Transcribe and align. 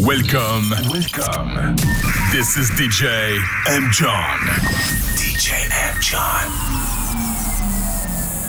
Welcome. 0.00 0.70
Welcome. 0.88 1.76
This 2.32 2.56
is 2.56 2.70
DJ 2.70 3.36
M. 3.68 3.90
John. 3.92 4.38
DJ 5.16 5.68
M. 5.70 6.00
John. 6.00 6.46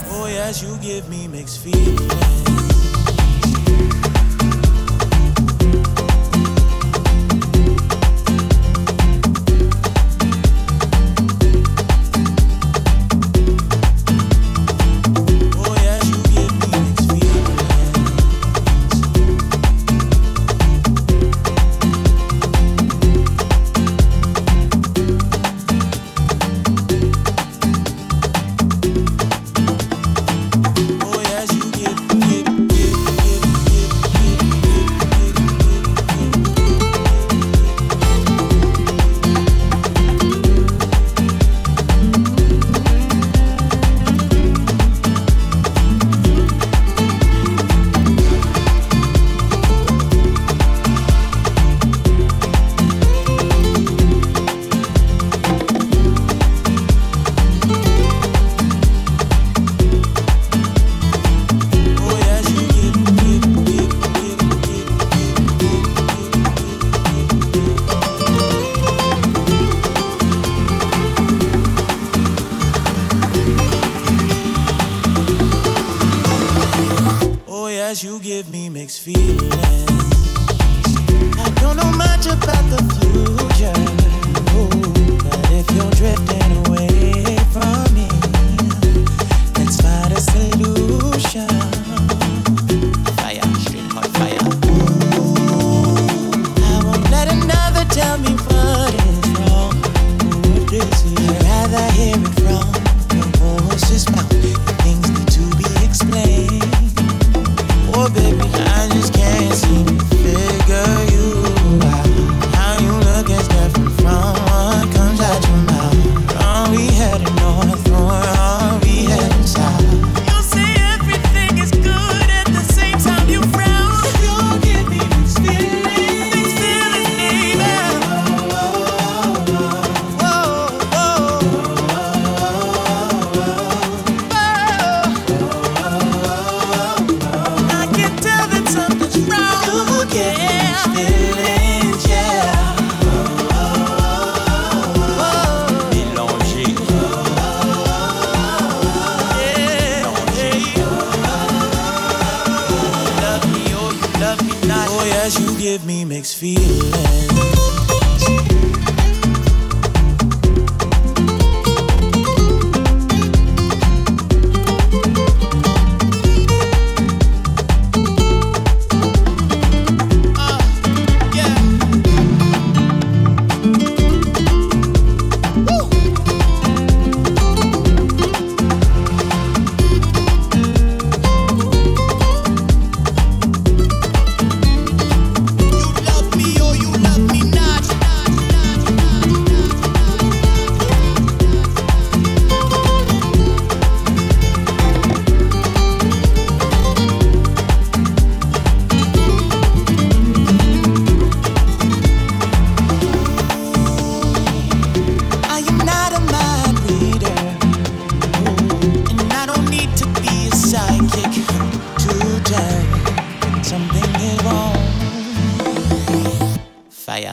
Oh, 0.07 0.21
Boy, 0.21 0.37
as 0.37 0.63
you 0.63 0.77
give 0.77 1.09
me 1.09 1.27
mixed 1.27 1.59
feelings. 1.59 2.74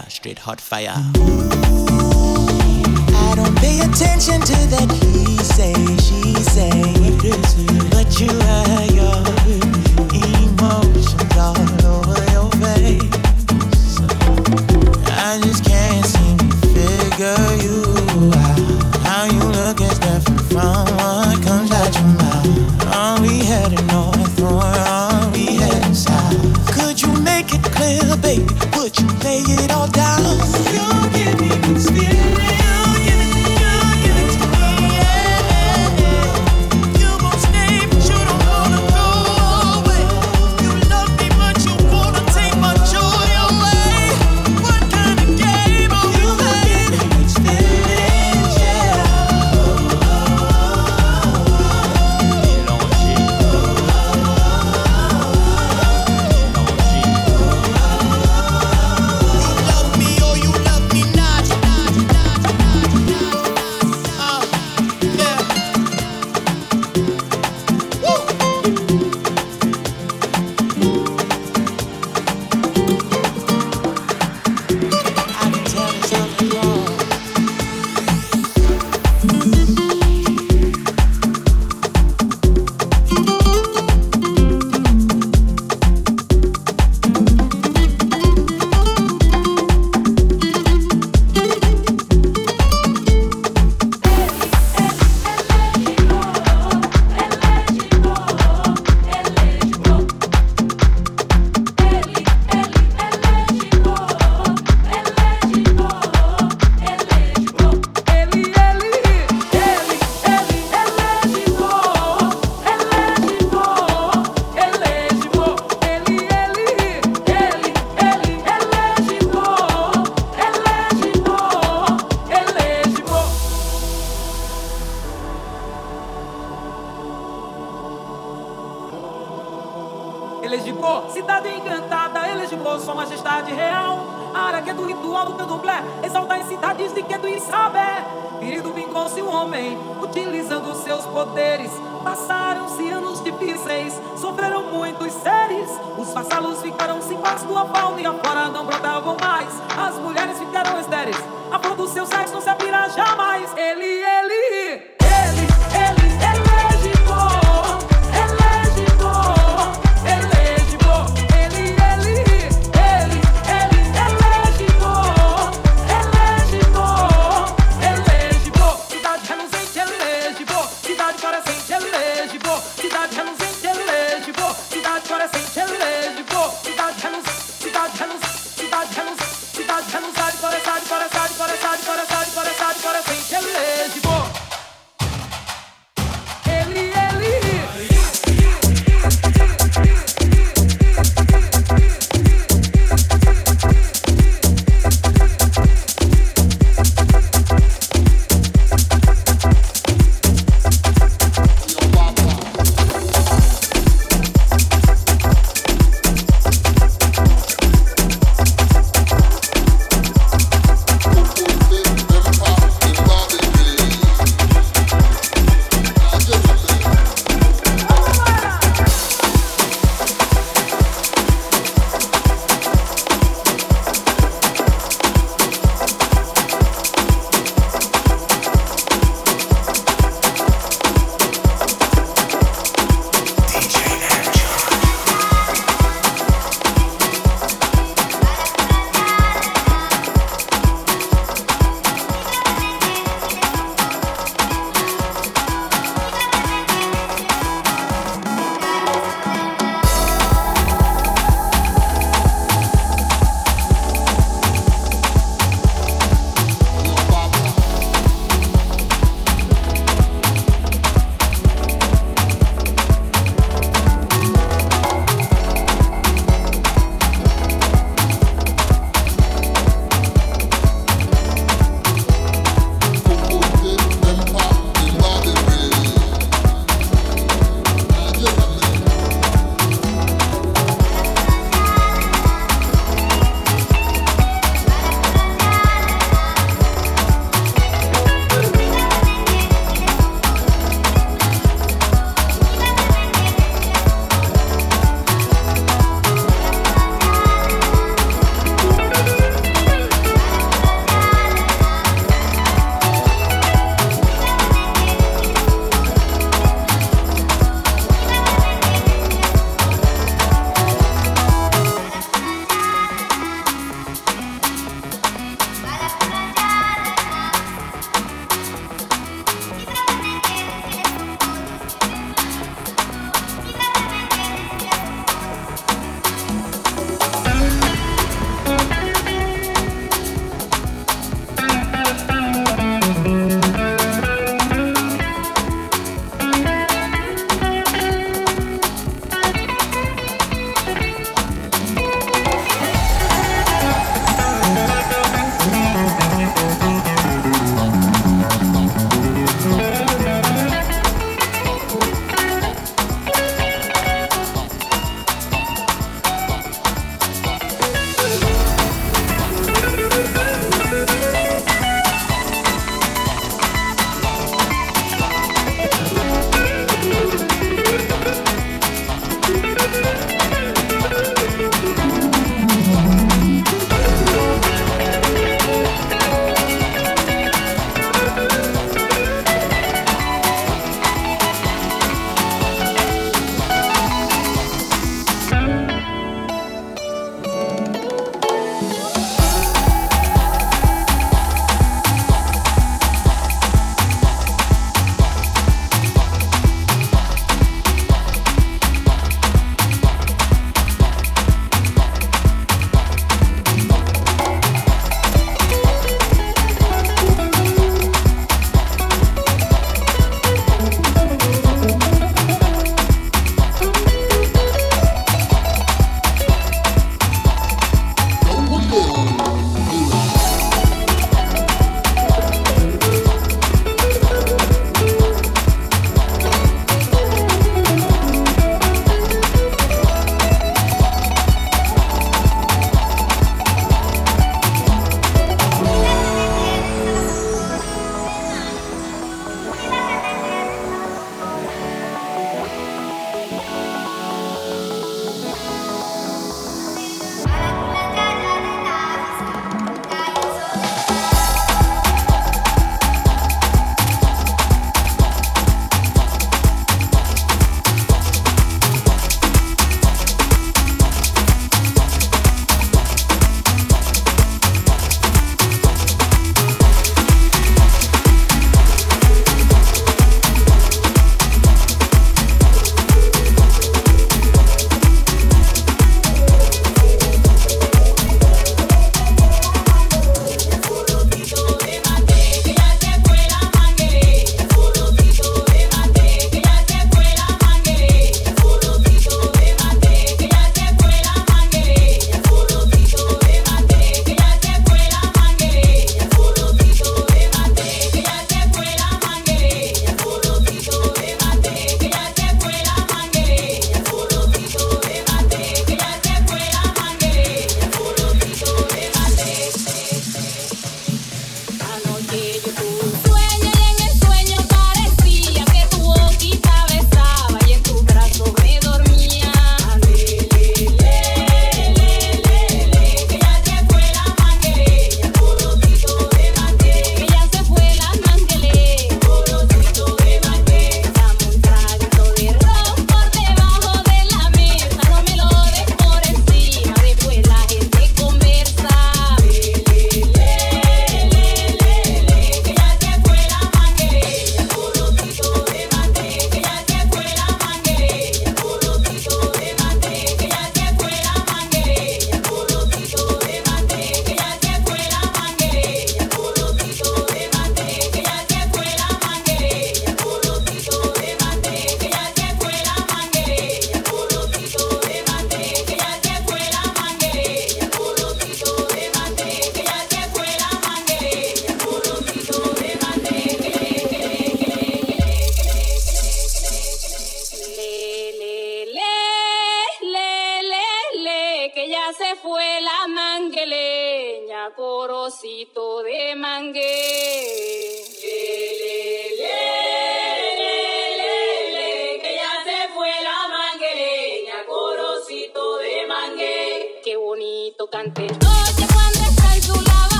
fire, 0.00 0.10
straight 0.10 0.38
hot 0.38 0.60
fire. 0.60 0.94
I 3.14 3.34
don't 3.36 3.56
pay 3.58 3.80
attention 3.80 4.40
to 4.40 4.56
that 4.74 4.90
he 5.00 5.36
say, 5.38 5.74
she 5.98 6.34
say, 6.34 6.70
but 7.90 8.20
you 8.20 8.28
your 8.96 9.20
emotions 10.48 11.36
all 11.36 11.56
over 11.84 12.24
your 12.32 12.50
face. 12.60 14.00
I 15.06 15.40
just 15.42 15.64
can't 15.64 16.06
seem 16.06 16.38
to 16.38 16.46
figure 16.74 17.46
you 17.64 17.78
out. 18.34 18.60
How 19.04 19.24
you 19.26 19.42
look 19.58 19.80
is 19.80 19.98
different 19.98 20.40
from 20.52 20.84
what 20.96 21.42
comes 21.42 21.70
out 21.72 21.94
your 21.94 22.08
mouth. 22.20 22.94
Are 22.94 23.20
we 23.20 23.44
heading 23.44 23.86
north 23.86 24.40
or 24.42 24.62
are 24.62 25.30
we 25.32 25.56
heading 25.56 25.94
south? 25.94 26.74
Could 26.74 27.00
you 27.00 27.12
make 27.22 27.52
it 27.54 27.62
clear, 27.62 28.16
baby? 28.16 28.69
lay 29.24 29.42
it 29.46 29.70
all 29.72 29.88
down. 29.88 30.29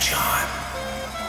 John. 0.00 1.23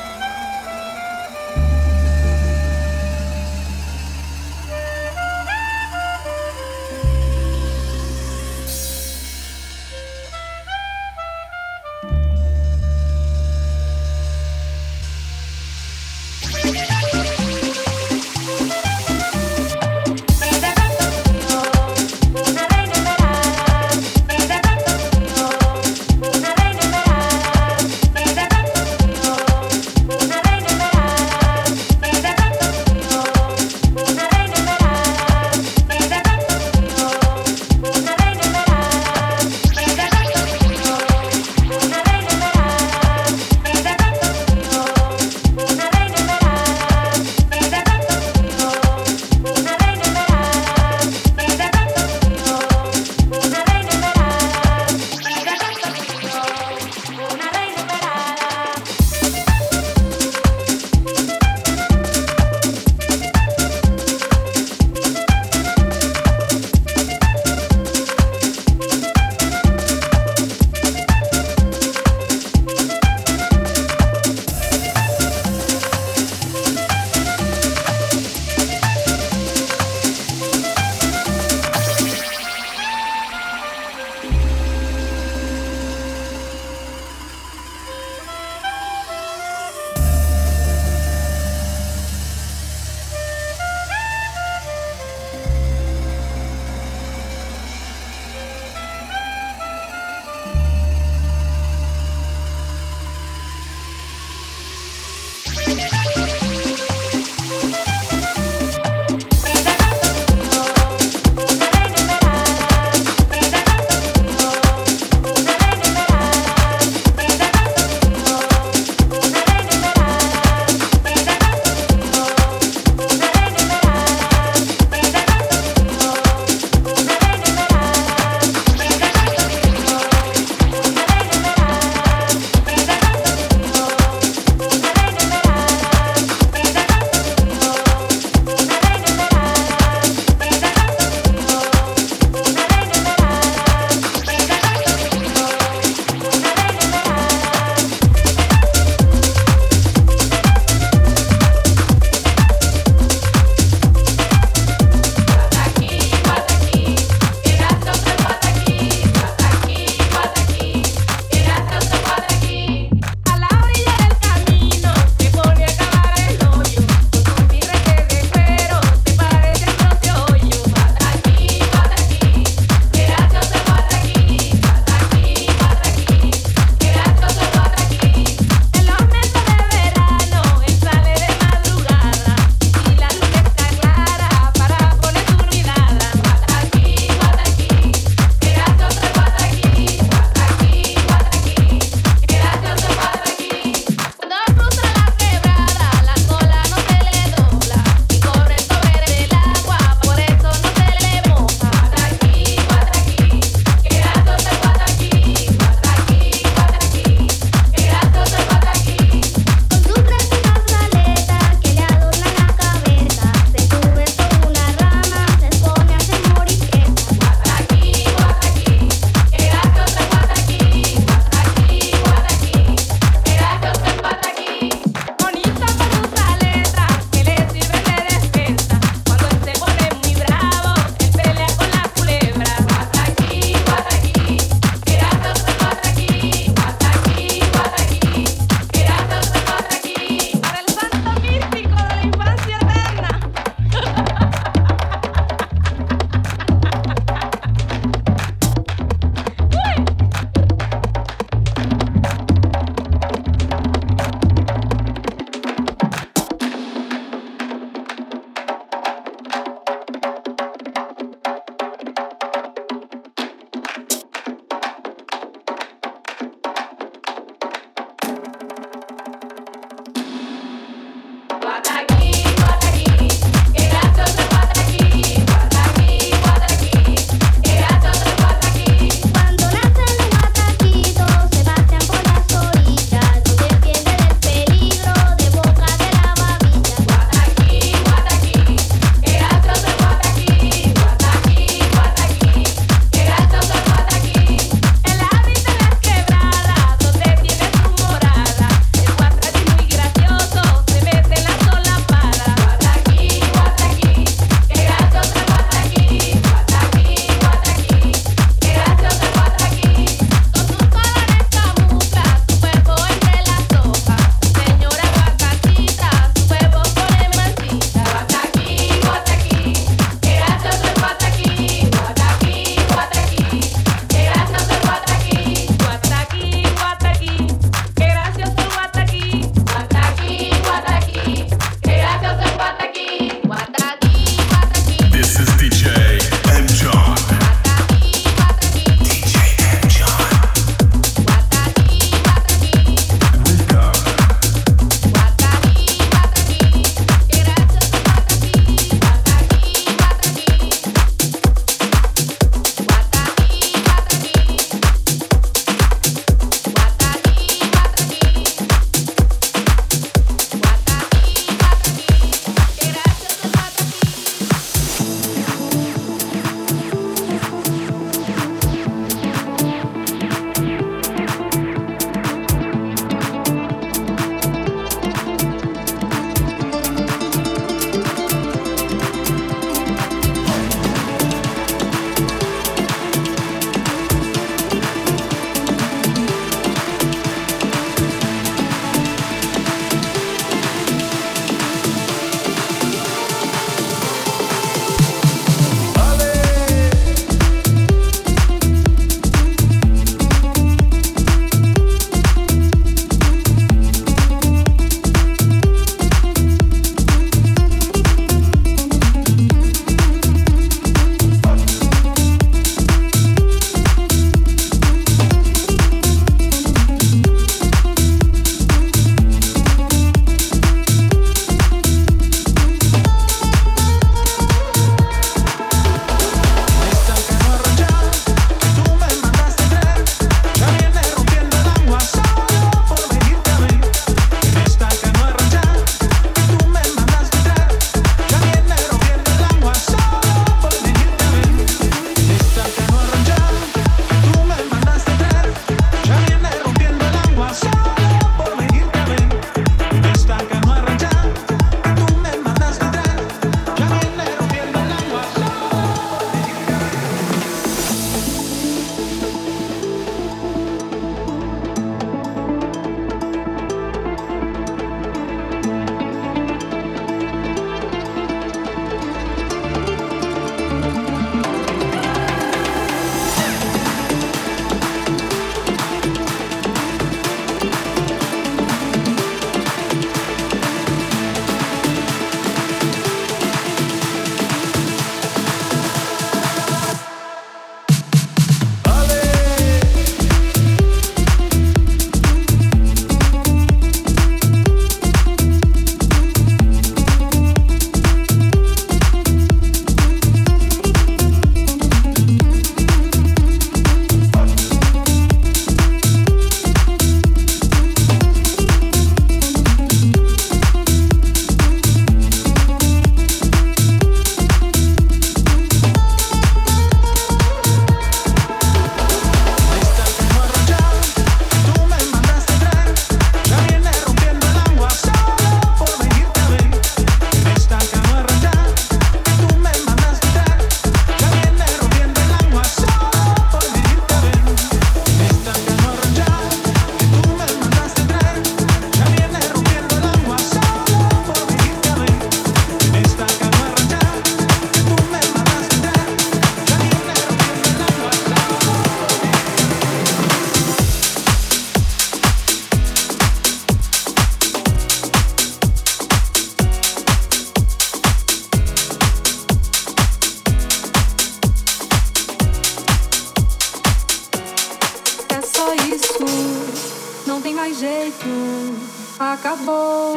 Jeito, 567.86 568.56
acabou. 569.00 569.96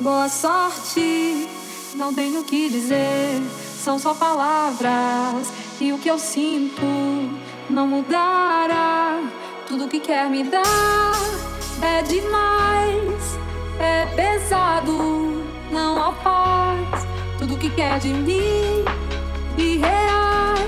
Boa 0.00 0.28
sorte, 0.28 1.48
não 1.94 2.12
tenho 2.14 2.40
o 2.40 2.44
que 2.44 2.68
dizer, 2.68 3.40
são 3.82 3.98
só 3.98 4.14
palavras. 4.14 5.52
E 5.80 5.92
o 5.92 5.98
que 5.98 6.08
eu 6.08 6.18
sinto 6.18 6.82
não 7.68 7.86
mudará. 7.86 9.20
Tudo 9.66 9.88
que 9.88 9.98
quer 9.98 10.30
me 10.30 10.44
dar 10.44 11.14
é 11.82 12.02
demais, 12.02 13.38
é 13.80 14.06
pesado, 14.14 15.42
não 15.72 16.00
há 16.00 16.12
paz. 16.12 17.06
Tudo 17.38 17.56
que 17.56 17.70
quer 17.70 17.98
de 17.98 18.08
mim, 18.08 18.84
irreais, 19.56 20.58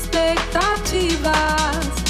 expectativas 0.00 2.03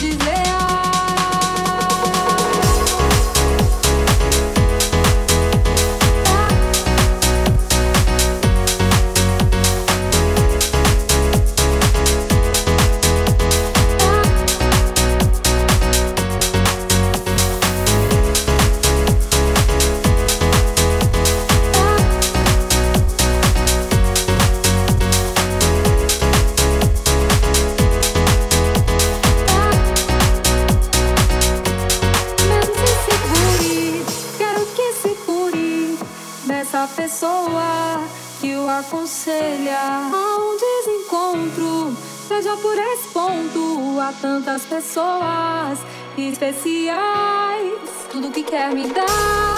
Por 42.63 42.79
esse 42.79 43.09
ponto, 43.09 43.99
há 44.01 44.13
tantas 44.21 44.65
pessoas 44.65 45.81
especiais. 46.17 47.81
Tudo 48.11 48.31
que 48.31 48.45
quer 48.45 48.73
me 48.73 48.87
dar 48.89 49.57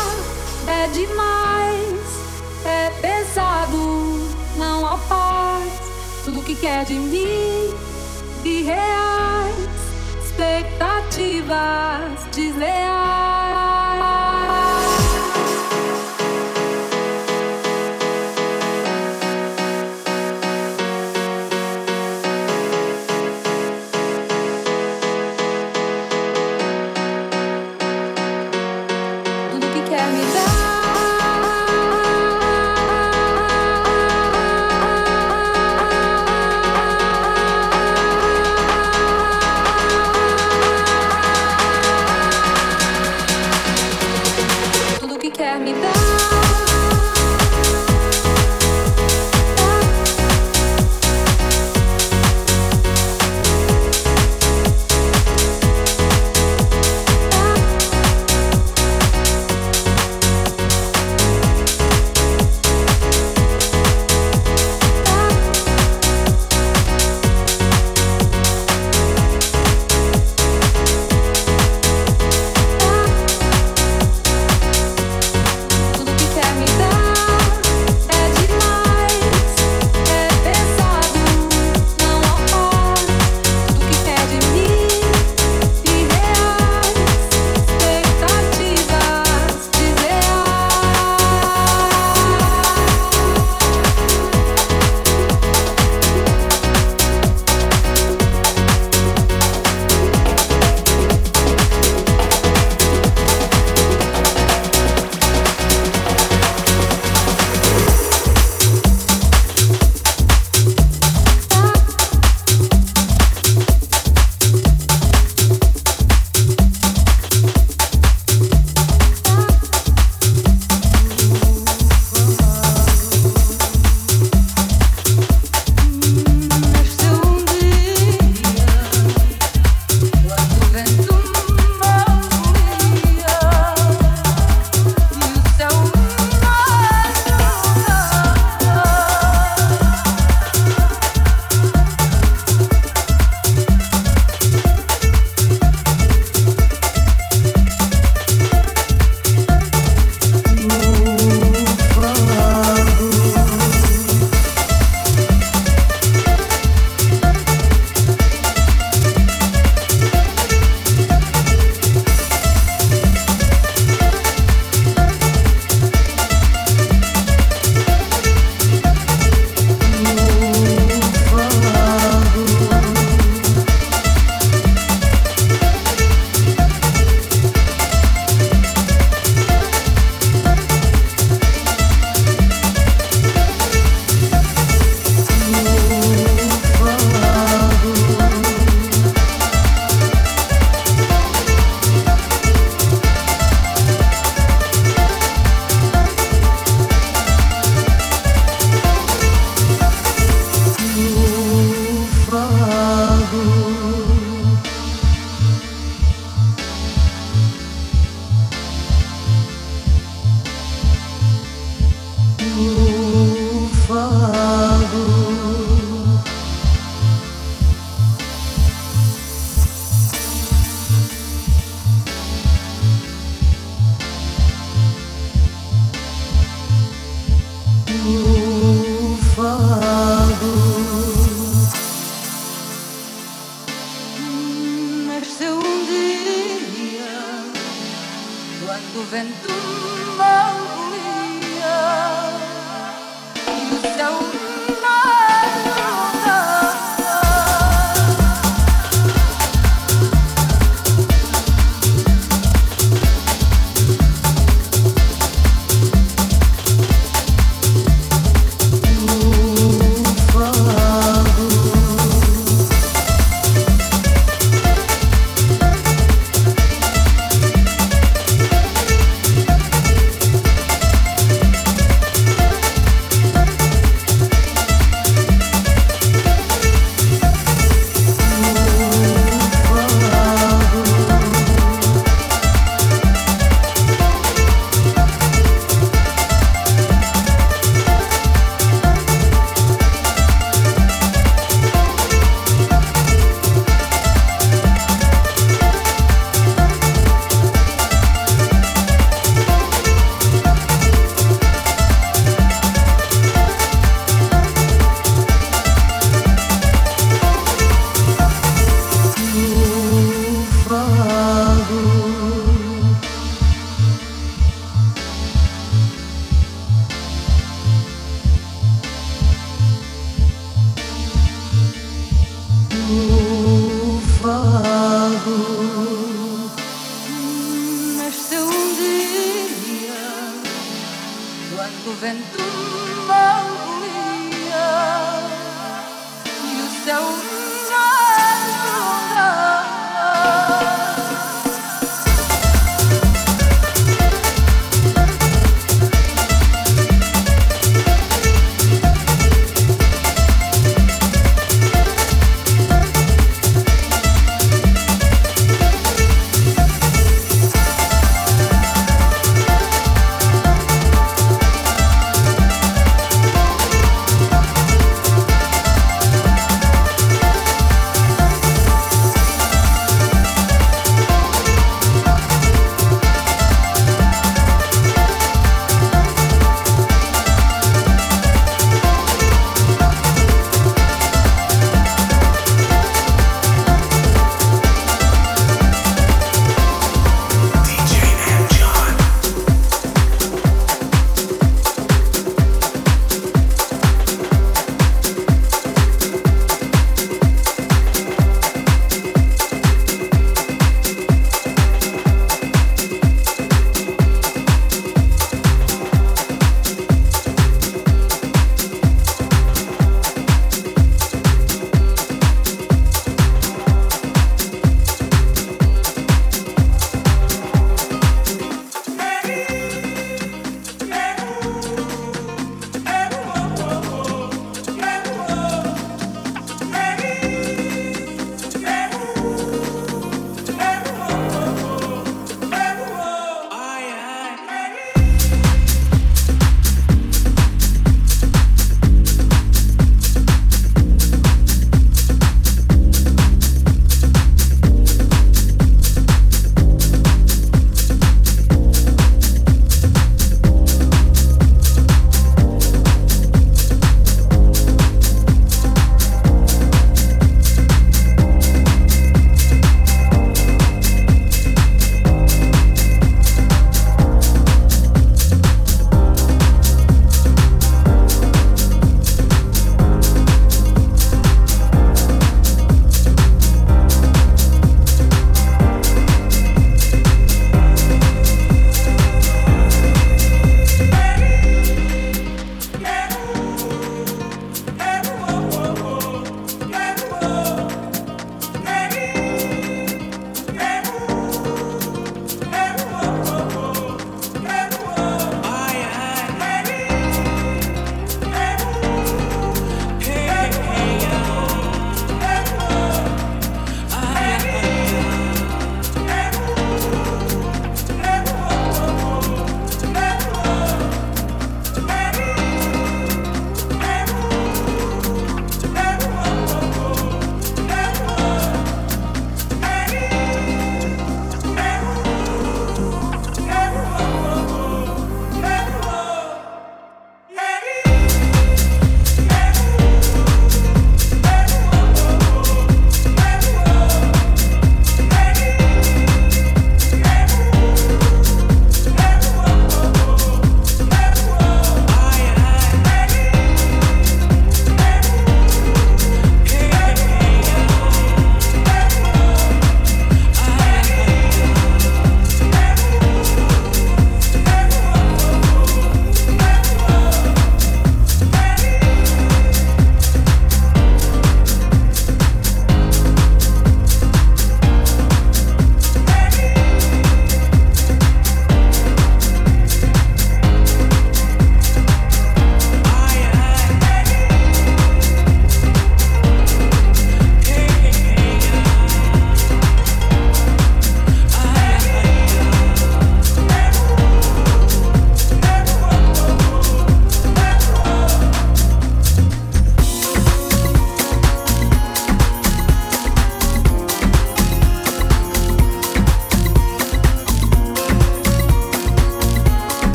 é 0.66 0.88
demais, 0.88 2.00
é 2.64 2.90
pesado, 3.00 4.18
não 4.56 4.84
há 4.86 4.96
paz. 5.08 5.72
Tudo 6.24 6.42
que 6.42 6.56
quer 6.56 6.86
de 6.86 6.94
mim, 6.94 7.72
irreais, 8.44 9.54
expectativas 10.24 12.24
desleais. 12.34 13.65